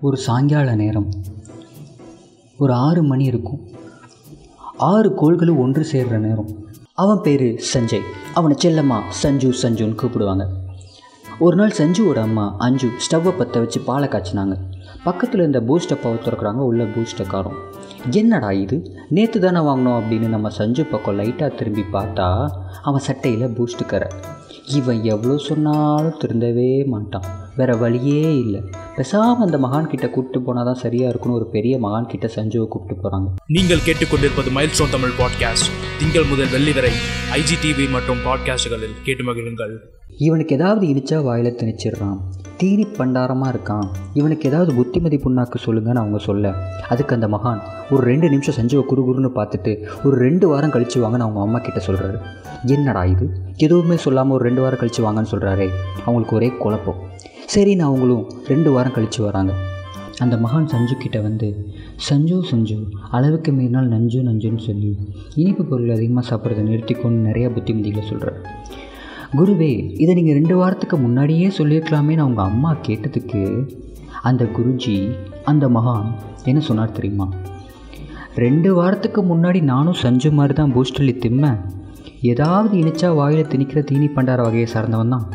ஒரு 0.00 0.16
சாயங்கால 0.16 0.74
நேரம். 0.74 1.08
ஒரு 2.58 2.72
ஆறு 2.72 3.02
மணி 3.02 3.24
இருக்கும். 3.24 3.60
ஆறு 4.76 5.14
கோள்களும் 5.14 5.58
ஒன்று 5.58 5.86
சேர்கிற 5.92 6.18
நேரம். 6.18 6.48
அவன் 6.94 7.20
பேர் 7.22 7.68
சஞ்சய். 7.74 8.00
அவனை 8.34 8.56
செல்லம்மா 8.62 9.00
சஞ்சு 9.22 9.52
சஞ்சுன்னு 9.62 9.94
கூப்பிடுவாங்க. 9.94 10.46
ஒரு 11.38 11.56
நாள் 11.56 11.72
சஞ்சுவோட 11.78 12.14
அம்மா 12.14 12.54
அஞ்சு 12.58 12.88
ஸ்டவ்வை 12.88 13.38
பற்ற 13.38 13.60
வச்சு 13.60 13.80
பாலை 13.80 14.08
காய்ச்சினாங்க. 14.08 14.56
பக்கத்தில் 15.04 15.40
இருந்த 15.40 15.60
பூஸ்டை 15.60 15.94
பவர் 16.02 16.22
திறக்கிறாங்க 16.24 16.58
உள்ள 16.58 16.84
பூஸ்ட்டை 16.84 17.26
காரம் 17.30 17.56
என்னடா 18.10 18.52
இது? 18.52 18.92
நேற்று 19.08 19.40
தானே 19.40 19.58
வாங்கினோம் 19.58 20.02
அப்படின்னு 20.02 20.28
நம்ம 20.28 20.48
சஞ்சு 20.48 20.84
பக்கம் 20.84 21.18
லைட்டாக 21.18 21.54
திரும்பி 21.54 21.84
பார்த்தா 21.92 22.50
அவன் 22.82 23.00
சட்டையில் 23.00 23.48
பூஸ்ட் 23.48 23.86
கரை. 23.86 24.08
இவன் 24.66 25.04
எவ்வளோ 25.04 25.38
சொன்னாலும் 25.38 26.18
திருந்தவே 26.18 26.86
மாட்டான். 26.86 27.46
வேற 27.58 27.72
வழியே 27.82 28.20
இல்லை. 28.38 28.60
பேசாமல் 28.96 29.46
அந்த 29.46 29.58
மகான் 29.66 29.90
கிட்ட 29.92 30.06
கூப்பிட்டு 30.08 30.40
போனால் 30.46 30.64
தான் 30.64 30.80
சரியாக 30.84 31.10
இருக்கும்னு 31.10 31.38
ஒரு 31.38 31.46
பெரிய 31.56 31.74
மகான் 31.84 32.10
கிட்ட 32.12 32.26
சஞ்சுவை 32.36 32.66
கூப்பிட்டு 32.66 33.02
போகிறாங்க 33.02 33.28
நீங்கள் 33.56 33.84
கேட்டுக்கொண்டிருப்பது 33.86 34.50
மைல்ஸ்டோன் 34.56 34.94
தமிழ் 34.94 35.14
பாட்காஸ்ட் 35.20 35.70
திங்கள் 36.00 36.28
முதல் 36.30 36.50
வெள்ளி 36.50 36.72
வரை 36.72 36.92
ஐஜிடிவி 37.38 37.86
மற்றும் 37.90 38.24
பாட்காஸ்டுகளில் 38.26 38.98
கேட்டு 39.04 39.24
மகிழுங்கள். 39.28 39.74
இவனுக்கு 40.18 40.54
ஏதாவது 40.54 40.84
இனிச்சா 40.86 41.22
வாயில் 41.22 41.56
திணிச்சிடுறான். 41.56 42.18
தீனி 42.56 42.84
பண்டாரமாக 42.98 43.50
இருக்கான். 43.54 43.86
இவனுக்கு 44.14 44.48
ஏதாவது 44.48 44.74
புத்திமதி 44.74 45.16
புண்ணாக்கு 45.16 45.58
சொல்லுங்கன்னு 45.66 46.02
அவங்க 46.02 46.18
சொல்ல. 46.18 46.52
அதுக்கு 46.88 47.14
அந்த 47.14 47.28
மகான் 47.28 47.60
ஒரு 47.90 48.02
ரெண்டு 48.02 48.28
நிமிஷம் 48.28 48.56
சஞ்சுவை 48.58 48.84
குறுகுறுன்னு 48.90 49.30
பார்த்துட்டு 49.34 49.72
ஒரு 50.04 50.16
ரெண்டு 50.16 50.48
வாரம் 50.48 50.70
கழிச்சு 50.70 50.98
வாங்கன்னு 51.02 51.26
அவங்க 51.26 51.40
அம்மா 51.40 51.58
கிட்ட 51.58 51.82
சொல்கிறாரு 51.86 52.18
என்னடா 52.66 53.04
இது? 53.04 53.26
எதுவுமே 53.56 53.96
சொல்லாமல் 53.96 54.34
ஒரு 54.34 54.44
ரெண்டு 54.44 54.60
வாரம் 54.60 54.78
கழிச்சு 54.78 55.02
வாங்கன்னு 55.06 55.32
சொல்கிறாரே 55.34 55.68
அவங்களுக்கு 56.00 56.36
ஒரே 56.36 56.48
குழப்பம். 56.48 57.00
சரின்னு 57.52 57.84
அவங்களும் 57.88 58.24
ரெண்டு 58.46 58.70
வாரம் 58.72 58.92
கழித்து 58.92 59.20
வராங்க. 59.24 59.52
அந்த 60.24 60.36
மகான் 60.36 60.68
சஞ்சு 60.72 60.94
கிட்ட 60.96 61.20
வந்து 61.20 61.48
சஞ்சு 61.96 62.36
சஞ்சு 62.50 62.76
அளவுக்கு 63.16 63.52
மீறினால் 63.52 63.88
நஞ்சு 63.88 64.18
நஞ்சுன்னு 64.22 64.62
சொல்லி 64.66 64.90
இனிப்பு 65.34 65.64
பொருள் 65.64 65.94
அதிகமாக 65.96 66.24
சாப்பிட்றத 66.28 66.64
நிறுத்திக்கொண்டு 66.68 67.28
நிறையா 67.28 67.48
புத்திமதிகளை 67.56 68.04
சொல்கிறார் 68.08 68.38
குருவே 69.38 69.70
இதை 70.02 70.14
நீங்கள் 70.14 70.38
ரெண்டு 70.40 70.56
வாரத்துக்கு 70.56 70.96
முன்னாடியே 70.96 71.48
சொல்லியிருக்கலாமேன்னு 71.58 72.24
அவங்க 72.24 72.42
அம்மா 72.42 72.76
கேட்டதுக்கு 72.86 73.42
அந்த 74.22 74.44
குருஜி 74.56 74.96
அந்த 75.44 75.68
மகான் 75.68 76.08
என்ன 76.44 76.60
சொன்னார் 76.60 76.92
தெரியுமா? 76.92 77.26
ரெண்டு 78.34 78.74
வாரத்துக்கு 78.74 79.22
முன்னாடி 79.22 79.62
நானும் 79.62 80.00
சஞ்சு 80.04 80.30
மாதிரி 80.32 80.54
தான் 80.54 80.72
பூஸ்டலி 80.74 81.14
திம்மேன் 81.24 81.60
ஏதாவது 82.32 82.76
இனிச்சா 82.76 83.14
வாயில் 83.14 83.50
திணிக்கிற 83.52 83.82
தீனி 83.82 84.06
பண்டார 84.06 84.42
வகையை 84.42 84.66
சார்ந்தவன் 84.66 85.14
தான். 85.14 85.26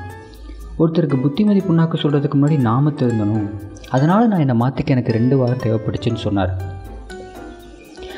ஒருத்தருக்கு 0.81 1.17
புத்திமதி 1.23 1.59
புண்ணாக்கு 1.59 1.97
சொல்கிறதுக்கு 2.03 2.38
முன்னாடி 2.39 2.55
நாம 2.69 2.91
தெரிந்தனும் 3.02 3.47
அதனால் 3.95 4.29
நான் 4.31 4.43
என்னை 4.45 4.55
மாற்றிக்க 4.61 4.95
எனக்கு 4.95 5.16
ரெண்டு 5.17 5.35
வாரம் 5.38 5.61
தேவைப்பட்டுச்சுன்னு 5.63 6.21
சொன்னார். 6.25 6.52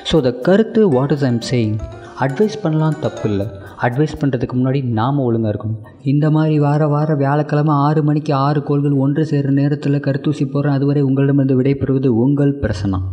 ஸோ 0.10 0.22
த 0.28 0.32
கருத்து 0.48 0.82
what 0.96 1.14
is 1.16 1.26
I'm 1.30 1.42
saying 1.52 1.76
advice 2.26 2.56
பண்ணலாம் 2.62 3.00
தப்பு 3.00 3.26
இல்லை 3.30 3.48
அட்வைஸ் 3.86 4.20
பண்ணுறதுக்கு 4.22 4.56
முன்னாடி 4.60 4.80
நாம் 5.00 5.24
ஒழுங்காக 5.26 5.52
இருக்கணும். 5.54 5.82
இந்த 6.12 6.26
மாதிரி 6.36 6.56
வார 6.60 6.88
வார 6.94 7.16
வியாழக்கிழமை 7.22 7.76
ஆறு 7.88 8.04
மணிக்கு 8.10 8.34
ஆறு 8.46 8.64
கோள்கள் 8.64 9.02
ஒன்று 9.06 9.24
சேர்கிற 9.32 9.54
நேரத்தில் 9.62 10.04
கருத்தூசி 10.08 10.46
போகிறேன் 10.52 10.78
அதுவரை 10.78 11.04
உங்களிடமிருந்து 11.10 11.60
விடைபெறுவது 11.62 12.12
உங்கள் 12.26 12.60
பிரசனம் 12.64 13.06